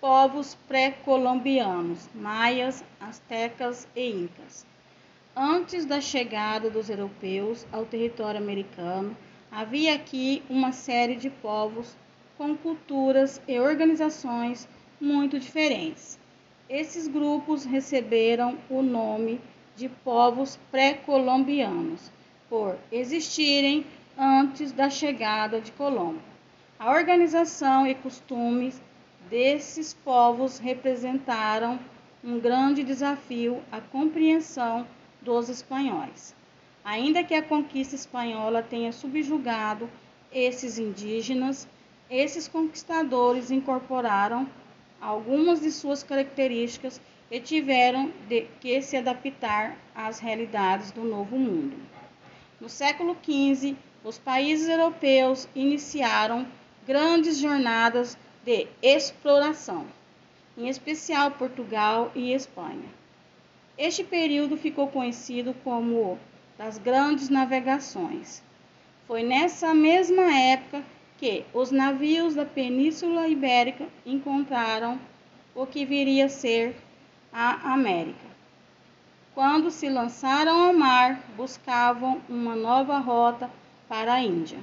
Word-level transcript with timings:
povos 0.00 0.56
pré-colombianos, 0.68 2.08
maias, 2.14 2.84
astecas 3.00 3.88
e 3.96 4.10
incas. 4.10 4.66
Antes 5.34 5.84
da 5.84 6.00
chegada 6.00 6.70
dos 6.70 6.88
europeus 6.88 7.66
ao 7.72 7.84
território 7.84 8.40
americano, 8.40 9.16
havia 9.50 9.94
aqui 9.94 10.42
uma 10.48 10.72
série 10.72 11.16
de 11.16 11.30
povos 11.30 11.96
com 12.36 12.56
culturas 12.56 13.40
e 13.48 13.58
organizações 13.58 14.68
muito 15.00 15.38
diferentes. 15.38 16.18
Esses 16.68 17.08
grupos 17.08 17.64
receberam 17.64 18.58
o 18.68 18.82
nome 18.82 19.40
de 19.74 19.88
povos 19.88 20.58
pré-colombianos 20.70 22.10
por 22.48 22.76
existirem 22.90 23.84
antes 24.16 24.72
da 24.72 24.90
chegada 24.90 25.60
de 25.60 25.72
Colombo. 25.72 26.20
A 26.78 26.90
organização 26.92 27.86
e 27.86 27.94
costumes 27.94 28.80
desses 29.30 29.92
povos 29.92 30.58
representaram 30.58 31.78
um 32.22 32.38
grande 32.40 32.82
desafio 32.82 33.62
à 33.70 33.80
compreensão 33.80 34.86
dos 35.20 35.48
espanhóis. 35.48 36.34
Ainda 36.84 37.22
que 37.22 37.34
a 37.34 37.42
conquista 37.42 37.94
espanhola 37.94 38.62
tenha 38.62 38.92
subjugado 38.92 39.88
esses 40.32 40.78
indígenas, 40.78 41.68
esses 42.10 42.48
conquistadores 42.48 43.50
incorporaram 43.50 44.48
algumas 45.00 45.60
de 45.60 45.70
suas 45.70 46.02
características 46.02 47.00
e 47.30 47.40
tiveram 47.40 48.10
de, 48.28 48.46
que 48.60 48.80
se 48.80 48.96
adaptar 48.96 49.76
às 49.94 50.18
realidades 50.18 50.90
do 50.90 51.04
novo 51.04 51.38
mundo. 51.38 51.76
No 52.60 52.68
século 52.68 53.16
XV, 53.22 53.76
os 54.02 54.18
países 54.18 54.68
europeus 54.68 55.48
iniciaram 55.54 56.46
grandes 56.86 57.38
jornadas 57.38 58.16
de 58.48 58.66
exploração, 58.80 59.84
em 60.56 60.68
especial 60.70 61.32
Portugal 61.32 62.10
e 62.14 62.32
Espanha. 62.32 62.88
Este 63.76 64.02
período 64.02 64.56
ficou 64.56 64.88
conhecido 64.88 65.54
como 65.62 66.18
das 66.56 66.78
grandes 66.78 67.28
navegações. 67.28 68.42
Foi 69.06 69.22
nessa 69.22 69.74
mesma 69.74 70.34
época 70.34 70.82
que 71.18 71.44
os 71.52 71.70
navios 71.70 72.36
da 72.36 72.46
Península 72.46 73.28
Ibérica 73.28 73.86
encontraram 74.06 74.98
o 75.54 75.66
que 75.66 75.84
viria 75.84 76.24
a 76.24 76.30
ser 76.30 76.74
a 77.30 77.74
América. 77.74 78.28
Quando 79.34 79.70
se 79.70 79.90
lançaram 79.90 80.68
ao 80.68 80.72
mar, 80.72 81.20
buscavam 81.36 82.18
uma 82.26 82.56
nova 82.56 82.96
rota 82.96 83.50
para 83.86 84.14
a 84.14 84.22
Índia 84.22 84.58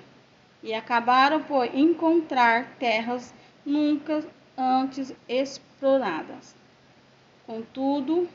e 0.64 0.74
acabaram 0.74 1.44
por 1.44 1.66
encontrar 1.76 2.66
terras 2.80 3.32
nunca 3.66 4.24
antes 4.58 5.14
exploradas. 5.28 6.56
Contudo, 7.46 8.30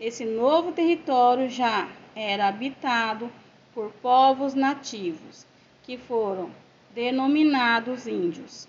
esse 0.00 0.24
novo 0.24 0.72
território 0.72 1.48
já 1.50 1.88
era 2.14 2.48
habitado 2.48 3.30
por 3.74 3.90
povos 4.02 4.54
nativos, 4.54 5.46
que 5.82 5.98
foram 5.98 6.50
denominados 6.94 8.06
índios. 8.06 8.68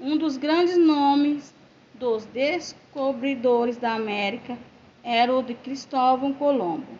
Um 0.00 0.16
dos 0.16 0.36
grandes 0.36 0.76
nomes 0.76 1.54
dos 1.94 2.24
descobridores 2.26 3.76
da 3.76 3.94
América 3.94 4.58
era 5.02 5.34
o 5.34 5.42
de 5.42 5.54
Cristóvão 5.54 6.32
Colombo. 6.32 6.98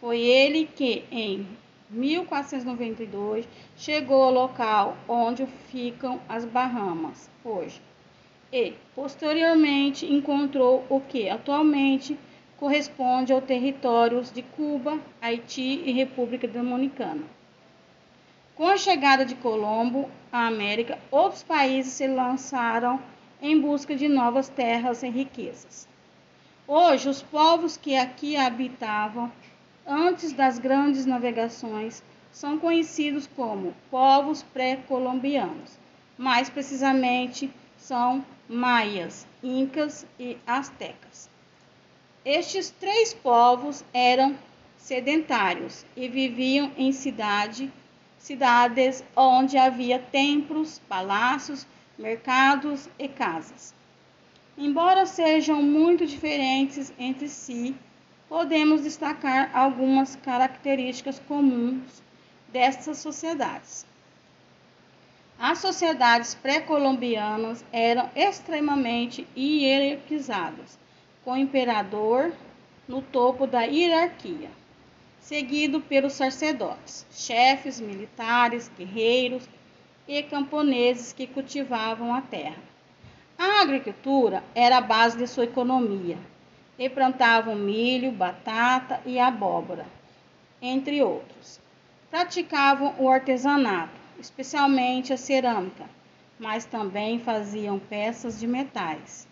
Foi 0.00 0.20
ele 0.20 0.66
que, 0.66 1.04
em 1.10 1.46
1492, 1.90 3.48
chegou 3.76 4.22
ao 4.22 4.32
local 4.32 4.96
onde 5.08 5.46
ficam 5.70 6.20
as 6.28 6.44
Bahamas 6.44 7.30
hoje 7.44 7.80
e, 8.52 8.74
posteriormente, 8.94 10.06
encontrou 10.06 10.84
o 10.88 11.00
que 11.00 11.28
atualmente 11.28 12.18
corresponde 12.58 13.32
aos 13.32 13.44
territórios 13.44 14.32
de 14.32 14.42
Cuba, 14.42 14.98
Haiti 15.20 15.82
e 15.84 15.92
República 15.92 16.48
Dominicana. 16.48 17.22
Com 18.54 18.66
a 18.66 18.76
chegada 18.76 19.24
de 19.24 19.36
Colombo 19.36 20.10
à 20.32 20.46
América, 20.46 20.98
outros 21.10 21.42
países 21.42 21.92
se 21.92 22.08
lançaram 22.08 23.00
em 23.40 23.60
busca 23.60 23.94
de 23.94 24.08
novas 24.08 24.48
terras 24.48 25.02
e 25.02 25.08
riquezas. 25.08 25.86
Hoje, 26.66 27.08
os 27.08 27.22
povos 27.22 27.76
que 27.76 27.96
aqui 27.96 28.36
habitavam 28.36 29.30
antes 29.88 30.32
das 30.32 30.58
grandes 30.58 31.06
navegações 31.06 32.02
são 32.30 32.58
conhecidos 32.58 33.26
como 33.26 33.74
povos 33.90 34.42
pré-colombianos. 34.42 35.78
Mais 36.18 36.50
precisamente, 36.50 37.50
são 37.76 38.24
maias, 38.48 39.26
incas 39.42 40.06
e 40.20 40.36
astecas. 40.46 41.30
Estes 42.24 42.70
três 42.70 43.14
povos 43.14 43.82
eram 43.94 44.36
sedentários 44.76 45.86
e 45.96 46.08
viviam 46.08 46.70
em 46.76 46.92
cidade, 46.92 47.72
cidades 48.18 49.02
onde 49.16 49.56
havia 49.56 49.98
templos, 49.98 50.80
palácios, 50.88 51.66
mercados 51.98 52.88
e 52.98 53.08
casas. 53.08 53.74
Embora 54.56 55.06
sejam 55.06 55.62
muito 55.62 56.04
diferentes 56.04 56.92
entre 56.98 57.28
si, 57.28 57.74
podemos 58.28 58.82
destacar 58.82 59.50
algumas 59.54 60.16
características 60.16 61.18
comuns 61.18 62.02
dessas 62.52 62.98
sociedades. 62.98 63.86
As 65.38 65.58
sociedades 65.58 66.34
pré-colombianas 66.34 67.64
eram 67.72 68.10
extremamente 68.14 69.26
hierarquizadas, 69.36 70.78
com 71.24 71.32
o 71.32 71.36
imperador 71.36 72.32
no 72.88 73.00
topo 73.00 73.46
da 73.46 73.62
hierarquia, 73.62 74.50
seguido 75.20 75.80
pelos 75.80 76.14
sacerdotes, 76.14 77.06
chefes 77.10 77.80
militares, 77.80 78.70
guerreiros 78.76 79.48
e 80.08 80.22
camponeses 80.22 81.12
que 81.12 81.26
cultivavam 81.26 82.14
a 82.14 82.20
terra. 82.20 82.62
A 83.38 83.60
agricultura 83.60 84.42
era 84.54 84.78
a 84.78 84.80
base 84.80 85.16
de 85.16 85.26
sua 85.26 85.44
economia, 85.44 86.18
e 86.78 86.88
plantavam 86.88 87.56
milho, 87.56 88.12
batata 88.12 89.00
e 89.04 89.18
abóbora, 89.18 89.86
entre 90.62 91.02
outros. 91.02 91.60
Praticavam 92.10 92.94
o 92.98 93.08
artesanato, 93.08 93.98
especialmente 94.18 95.12
a 95.12 95.16
cerâmica, 95.16 95.84
mas 96.38 96.64
também 96.64 97.18
faziam 97.18 97.78
peças 97.78 98.38
de 98.38 98.46
metais. 98.46 99.26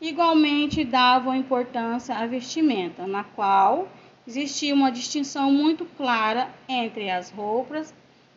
Igualmente 0.00 0.84
davam 0.84 1.34
importância 1.34 2.14
à 2.14 2.26
vestimenta, 2.26 3.06
na 3.06 3.24
qual 3.24 3.88
existia 4.26 4.74
uma 4.74 4.92
distinção 4.92 5.50
muito 5.50 5.84
clara 5.96 6.48
entre 6.68 7.10
as 7.10 7.30
roupas 7.30 7.94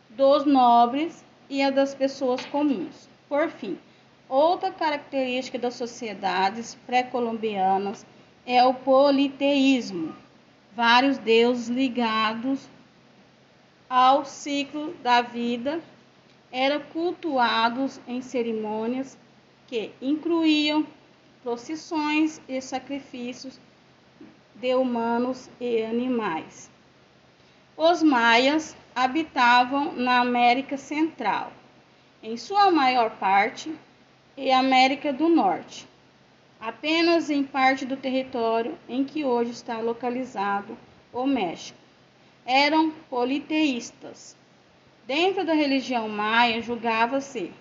dos 0.09 0.45
nobres 0.45 1.24
e 1.50 1.62
a 1.62 1.69
das 1.69 1.94
pessoas 1.94 2.44
comuns. 2.45 3.09
Por 3.30 3.50
fim, 3.50 3.78
outra 4.28 4.72
característica 4.72 5.57
das 5.59 5.75
sociedades 5.75 6.75
pré-colombianas 6.85 8.06
é 8.46 8.64
o 8.64 8.74
politeísmo, 8.74 10.16
vários 10.76 11.18
deuses 11.18 11.70
ligados 11.70 12.68
ao 13.90 14.26
ciclo 14.26 14.94
da 15.04 15.22
vida 15.22 15.81
eram 16.52 16.81
cultuados 16.92 18.00
em 18.08 18.22
cerimônias 18.22 19.18
que 19.68 19.92
incluíam 20.02 20.86
procissões 21.42 22.42
e 22.48 22.62
sacrifícios 22.62 23.59
de 24.56 24.75
humanos 24.75 25.50
e 25.60 25.84
animais. 25.84 26.70
Os 27.75 28.04
maias 28.04 28.75
habitavam 28.96 29.94
na 29.94 30.20
América 30.20 30.78
Central, 30.78 31.52
em 32.22 32.38
sua 32.38 32.72
maior 32.72 33.12
parte, 33.18 33.74
e 34.36 34.52
América 34.52 35.13
do 35.13 35.30
Norte, 35.30 35.88
apenas 36.63 37.30
em 37.30 37.44
parte 37.44 37.86
do 37.86 37.98
território 37.98 38.77
em 38.88 39.04
que 39.04 39.25
hoje 39.25 39.51
está 39.51 39.80
localizado 39.80 40.77
o 41.12 41.25
México. 41.25 41.77
Eram 42.45 42.92
politeístas, 43.10 44.36
Dentro 45.06 45.45
da 45.45 45.54
religião 45.54 46.07
maia, 46.07 46.62
julgava-se 46.62 47.51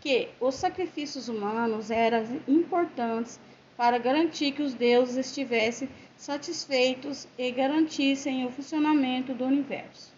que 0.00 0.28
os 0.40 0.54
sacrifícios 0.54 1.28
humanos 1.28 1.90
eram 1.90 2.40
importantes 2.48 3.38
para 3.76 3.98
garantir 3.98 4.52
que 4.52 4.62
os 4.62 4.72
deuses 4.72 5.16
estivessem 5.16 5.90
satisfeitos 6.16 7.28
e 7.36 7.50
garantissem 7.50 8.46
o 8.46 8.50
funcionamento 8.50 9.34
do 9.34 9.44
universo. 9.44 10.14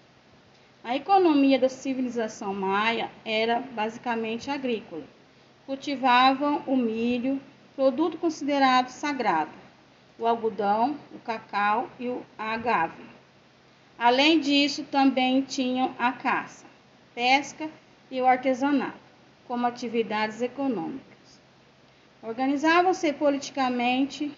A 0.84 0.94
economia 0.94 1.58
da 1.58 1.68
civilização 1.68 2.54
maia 2.54 3.10
era 3.24 3.58
basicamente 3.58 4.48
agrícola. 4.48 5.02
Cultivavam 5.66 6.62
o 6.64 6.76
milho, 6.76 7.40
produto 7.76 8.16
considerado 8.16 8.88
sagrado, 8.88 9.52
o 10.18 10.26
algodão, 10.26 10.96
o 11.14 11.18
cacau 11.18 11.90
e 12.00 12.08
o 12.08 12.24
agave. 12.38 13.04
Além 13.98 14.40
disso, 14.40 14.82
também 14.84 15.42
tinham 15.42 15.94
a 15.98 16.10
caça, 16.10 16.64
pesca 17.14 17.68
e 18.10 18.18
o 18.20 18.26
artesanato 18.26 18.96
como 19.46 19.66
atividades 19.66 20.40
econômicas. 20.40 21.40
Organizavam-se 22.22 23.12
politicamente 23.12 24.34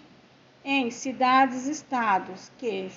em 0.65 0.91
cidades-estados 0.91 2.51
que, 2.59 2.91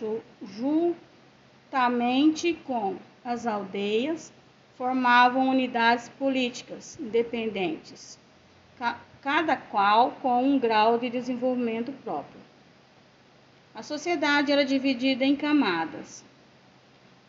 juntamente 1.70 2.54
com 2.66 2.98
as 3.24 3.46
aldeias, 3.46 4.34
formavam 4.76 5.50
unidades 5.50 6.10
políticas 6.10 7.00
independentes, 7.00 8.20
cada 9.22 9.56
qual 9.56 10.12
com 10.22 10.44
um 10.44 10.58
grau 10.58 10.98
de 10.98 11.10
desenvolvimento 11.10 11.92
próprio. 12.04 12.42
A 13.74 13.84
sociedade 13.84 14.52
era 14.52 14.66
dividida 14.66 15.24
em 15.24 15.36
camadas 15.36 16.24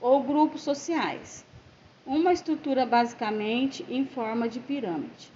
ou 0.01 0.23
grupos 0.23 0.63
sociais, 0.63 1.45
uma 2.07 2.33
estrutura 2.33 2.87
basicamente 2.87 3.85
em 3.89 4.07
forma 4.07 4.49
de 4.49 4.59
pirâmide. 4.59 5.31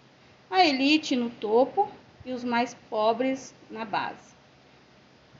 A 0.50 0.64
elite 0.64 1.14
no 1.14 1.28
topo 1.28 1.88
e 2.24 2.32
os 2.32 2.42
mais 2.42 2.74
pobres 2.88 3.54
na 3.70 3.84
base. 3.84 4.34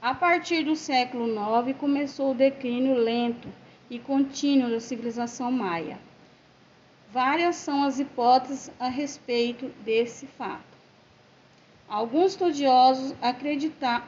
A 0.02 0.14
partir 0.14 0.64
do 0.64 0.76
século 0.76 1.26
IX 1.26 1.76
começou 1.78 2.32
o 2.32 2.34
declínio 2.34 2.94
lento 2.94 3.48
e 3.88 3.98
contínuo 3.98 4.70
da 4.70 4.80
civilização 4.80 5.50
maia. 5.50 5.98
Várias 7.10 7.56
são 7.56 7.84
as 7.84 7.98
hipóteses 7.98 8.70
a 8.78 8.88
respeito 8.88 9.68
desse 9.82 10.26
fato. 10.26 10.75
Alguns 11.88 12.32
estudiosos 12.32 13.14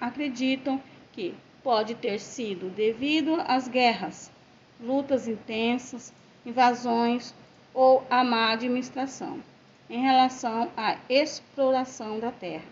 acreditam 0.01 0.83
que 1.13 1.35
pode 1.63 1.95
ter 1.95 2.19
sido 2.19 2.71
devido 2.71 3.41
às 3.47 3.69
guerras, 3.69 4.33
lutas 4.81 5.29
intensas, 5.29 6.13
invasões 6.45 7.33
ou 7.73 8.05
à 8.11 8.25
má 8.25 8.51
administração 8.53 9.41
em 9.89 10.03
relação 10.03 10.71
à 10.77 10.99
exploração 11.09 12.19
da 12.19 12.31
terra. 12.33 12.67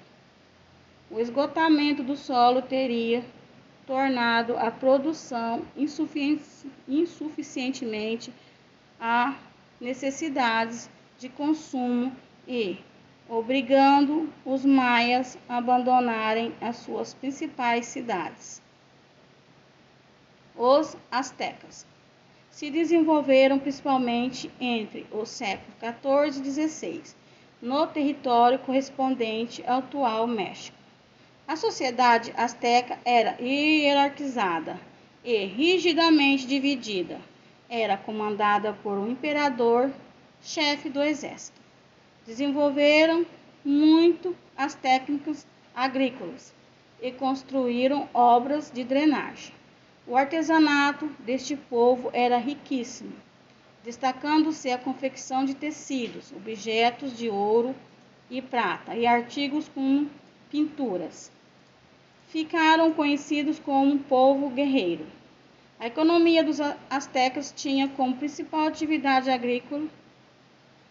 O 1.11 1.20
esgotamento 1.20 2.02
do 2.02 2.17
solo 2.17 2.61
teria 2.62 3.25
tornado 3.87 4.56
a 4.59 4.73
produção 4.73 5.62
insuficientemente 6.88 8.32
a 9.00 9.37
necessidades 9.81 10.91
de 11.19 11.29
consumo 11.29 12.12
e 12.47 12.79
obrigando 13.28 14.32
os 14.44 14.64
maias 14.64 15.37
a 15.49 15.58
abandonarem 15.58 16.55
as 16.61 16.76
suas 16.76 17.12
principais 17.14 17.87
cidades. 17.87 18.62
Os 20.56 20.96
astecas 21.11 21.87
se 22.50 22.70
desenvolveram 22.70 23.58
principalmente 23.58 24.50
entre 24.61 25.06
os 25.11 25.28
séculos 25.28 25.75
14 25.78 26.38
e 26.38 26.43
16, 26.43 27.17
no 27.61 27.87
território 27.87 28.58
correspondente 28.58 29.62
ao 29.67 29.81
atual 29.81 30.26
México. 30.26 30.76
A 31.46 31.56
sociedade 31.56 32.32
asteca 32.37 32.99
era 33.05 33.37
hierarquizada 33.40 34.81
e 35.25 35.44
rigidamente 35.44 36.46
dividida. 36.46 37.20
Era 37.69 37.96
comandada 37.96 38.73
por 38.73 38.96
um 38.96 39.11
imperador, 39.11 39.90
chefe 40.40 40.88
do 40.88 41.02
exército. 41.02 41.66
Desenvolveram 42.26 43.25
muito 43.64 44.34
as 44.56 44.75
técnicas 44.75 45.46
agrícolas 45.75 46.52
e 47.00 47.12
construíram 47.12 48.08
obras 48.12 48.70
de 48.70 48.82
drenagem. 48.82 49.55
O 50.08 50.17
artesanato 50.17 51.06
deste 51.20 51.55
povo 51.55 52.11
era 52.12 52.37
riquíssimo, 52.37 53.12
destacando-se 53.84 54.70
a 54.70 54.78
confecção 54.78 55.44
de 55.44 55.55
tecidos, 55.55 56.32
objetos 56.32 57.17
de 57.17 57.28
ouro 57.28 57.75
e 58.28 58.43
prata 58.43 58.96
e 58.96 59.06
artigos 59.06 59.69
com 59.69 60.08
pinturas. 60.50 61.31
Ficaram 62.28 62.93
conhecidos 62.93 63.61
como 63.61 63.93
um 63.93 63.99
povo 63.99 64.50
guerreiro. 64.50 65.06
A 65.78 65.87
economia 65.87 66.43
dos 66.43 66.58
astecas 66.90 67.52
tinha 67.55 67.87
como 67.88 68.17
principal 68.17 68.67
atividade 68.67 69.31
agrícola 69.31 69.87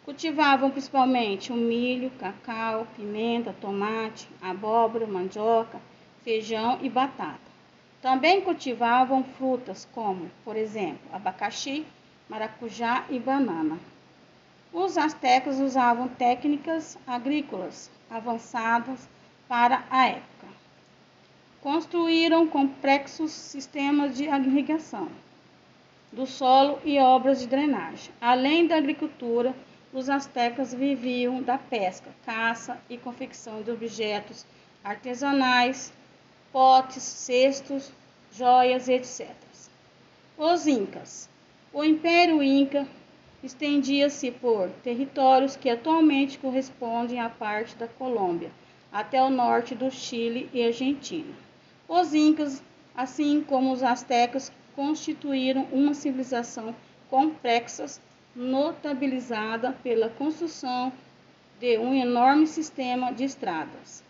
Cultivavam 0.05 0.69
principalmente 0.69 1.51
o 1.51 1.55
milho, 1.55 2.11
cacau, 2.19 2.85
pimenta, 2.95 3.55
tomate, 3.59 4.29
abóbora, 4.39 5.07
mandioca, 5.07 5.81
feijão 6.23 6.77
e 6.83 6.87
batata. 6.87 7.39
Também 8.03 8.39
cultivavam 8.39 9.23
frutas 9.23 9.87
como, 9.91 10.29
por 10.43 10.55
exemplo, 10.55 10.99
abacaxi, 11.11 11.87
maracujá 12.29 13.03
e 13.09 13.17
banana. 13.17 13.79
Os 14.71 14.95
astecas 14.95 15.59
usavam 15.59 16.07
técnicas 16.07 16.99
agrícolas 17.07 17.89
avançadas 18.07 19.09
para 19.47 19.85
a 19.89 20.05
época. 20.05 20.47
Construíram 21.61 22.45
complexos 22.45 23.31
sistemas 23.31 24.15
de 24.15 24.25
irrigação 24.25 25.09
do 26.11 26.27
solo 26.27 26.77
e 26.85 26.99
obras 26.99 27.39
de 27.39 27.47
drenagem. 27.47 28.13
Além 28.21 28.67
da 28.67 28.77
agricultura, 28.77 29.55
os 29.95 30.09
astecas 30.09 30.73
viviam 30.73 31.41
da 31.41 31.57
pesca, 31.57 32.11
caça 32.25 32.77
e 32.89 32.97
confecção 32.97 33.61
de 33.61 33.71
objetos 33.71 34.45
artesanais 34.83 35.93
potes, 36.51 37.01
cestos, 37.01 37.91
joias, 38.31 38.89
etc. 38.89 39.33
Os 40.37 40.67
Incas. 40.67 41.29
O 41.71 41.81
Império 41.81 42.43
Inca 42.43 42.85
estendia-se 43.41 44.31
por 44.31 44.69
territórios 44.83 45.55
que 45.55 45.69
atualmente 45.69 46.37
correspondem 46.39 47.21
à 47.21 47.29
parte 47.29 47.75
da 47.77 47.87
Colômbia, 47.87 48.51
até 48.91 49.23
o 49.23 49.29
norte 49.29 49.73
do 49.75 49.89
Chile 49.89 50.49
e 50.53 50.61
Argentina. 50.61 51.33
Os 51.87 52.13
Incas, 52.13 52.61
assim 52.95 53.41
como 53.41 53.71
os 53.71 53.81
Aztecas, 53.81 54.51
constituíram 54.75 55.67
uma 55.71 55.93
civilização 55.93 56.75
complexa, 57.09 57.85
notabilizada 58.35 59.71
pela 59.81 60.09
construção 60.09 60.91
de 61.59 61.77
um 61.77 61.93
enorme 61.93 62.45
sistema 62.45 63.13
de 63.13 63.23
estradas. 63.23 64.03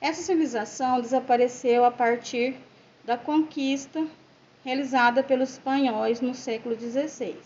Essa 0.00 0.22
civilização 0.22 1.00
desapareceu 1.00 1.84
a 1.84 1.90
partir 1.90 2.56
da 3.04 3.16
conquista 3.16 4.06
realizada 4.64 5.22
pelos 5.22 5.50
espanhóis 5.52 6.20
no 6.20 6.34
século 6.34 6.78
XVI. 6.78 7.36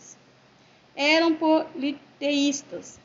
Eram 0.95 1.35
politeístas 1.35 3.01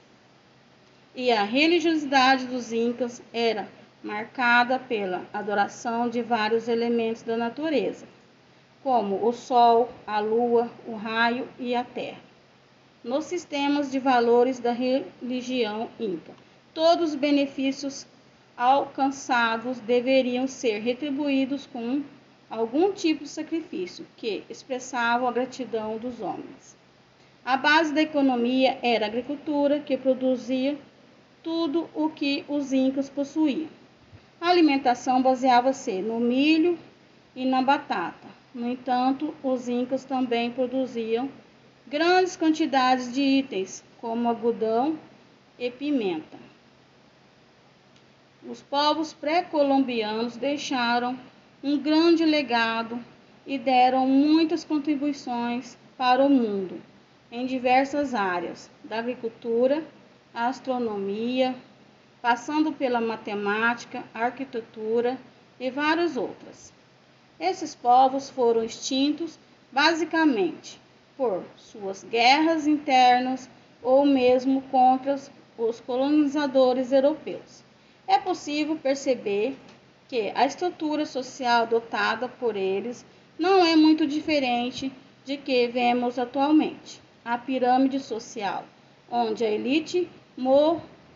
e 1.16 1.32
a 1.32 1.44
religiosidade 1.44 2.46
dos 2.48 2.74
incas 2.74 3.22
era 3.34 3.68
marcada 4.04 4.78
pela 4.78 5.26
adoração 5.34 6.10
de 6.10 6.22
vários 6.22 6.68
elementos 6.68 7.24
da 7.24 7.38
natureza, 7.38 8.06
como 8.84 9.26
o 9.26 9.32
sol, 9.32 9.90
a 10.06 10.20
lua, 10.20 10.70
o 10.86 10.96
raio 10.96 11.48
e 11.58 11.74
a 11.74 11.84
terra. 11.84 12.25
Nos 13.06 13.26
sistemas 13.26 13.92
de 13.92 14.00
valores 14.00 14.58
da 14.58 14.72
religião 14.72 15.88
inca, 16.00 16.32
todos 16.74 17.12
os 17.12 17.16
benefícios 17.16 18.08
alcançados 18.58 19.80
deveriam 19.80 20.48
ser 20.48 20.80
retribuídos 20.80 21.68
com 21.68 22.02
algum 22.50 22.92
tipo 22.92 23.24
de 23.24 23.30
sacrifício 23.30 24.08
que 24.18 24.44
expressava 24.50 25.30
a 25.30 25.32
gratidão 25.32 26.00
dos 26.00 26.20
homens. 26.20 26.76
A 27.46 27.56
base 27.56 27.94
da 27.94 28.02
economia 28.02 28.80
era 28.82 29.06
a 29.06 29.08
agricultura, 29.08 29.80
que 29.80 29.96
produzia 29.98 30.76
tudo 31.44 31.88
o 31.94 32.10
que 32.10 32.44
os 32.48 32.74
incas 32.74 33.08
possuíam. 33.08 33.70
A 34.42 34.50
alimentação 34.50 35.22
baseava-se 35.22 36.02
no 36.02 36.20
milho 36.20 36.76
e 37.36 37.46
na 37.46 37.62
batata. 37.62 38.28
No 38.52 38.68
entanto, 38.68 39.32
os 39.44 39.70
incas 39.70 40.04
também 40.06 40.50
produziam 40.50 41.30
grandes 41.88 42.36
quantidades 42.36 43.14
de 43.14 43.22
itens, 43.22 43.84
como 44.02 44.28
algodão 44.28 44.98
e 45.58 45.70
pimenta. 45.70 46.38
Os 48.48 48.62
povos 48.62 49.14
pré-colombianos 49.14 50.36
deixaram 50.36 51.18
um 51.64 51.78
grande 51.78 52.26
legado 52.26 53.00
e 53.46 53.58
deram 53.58 54.08
muitas 54.08 54.64
contribuições 54.64 55.78
para 55.98 56.24
o 56.24 56.30
mundo 56.30 56.82
em 57.32 57.46
diversas 57.46 58.14
áreas, 58.14 58.70
da 58.84 59.00
agricultura 59.00 59.84
astronomia, 60.34 61.56
passando 62.22 62.72
pela 62.72 63.00
matemática, 63.00 64.04
arquitetura 64.14 65.18
e 65.60 65.70
várias 65.70 66.18
outras. 66.18 66.74
Esses 67.40 67.74
povos 67.74 68.30
foram 68.30 68.64
extintos 68.64 69.40
basicamente 69.72 70.80
por 71.18 71.44
suas 71.56 72.04
guerras 72.04 72.68
internas 72.68 73.50
ou 73.82 74.06
mesmo 74.06 74.62
contra 74.64 75.16
os 75.58 75.80
colonizadores 75.80 76.92
europeus 76.92 77.66
é 78.08 78.20
possível 78.20 78.76
perceber 78.76 79.56
que 80.08 80.32
a 80.36 80.46
estrutura 80.46 81.06
social 81.06 81.64
adotada 81.64 82.28
por 82.28 82.56
eles 82.56 83.06
não 83.38 83.66
é 83.66 83.76
muito 83.76 84.06
diferente 84.06 84.92
de 85.26 85.38
que 85.38 85.68
vemos 85.68 86.20
atualmente. 86.20 87.02
A 87.24 87.38
pirâmide 87.38 88.00
social, 88.00 88.64
onde 89.10 89.44
a 89.44 89.50
elite 89.50 90.08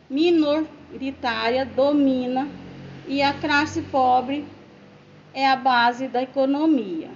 minoritária 0.09 1.63
domina 1.65 2.47
e 3.07 3.21
a 3.21 3.31
classe 3.33 3.83
pobre 3.83 4.43
é 5.33 5.47
a 5.47 5.55
base 5.55 6.07
da 6.07 6.23
economia. 6.23 7.11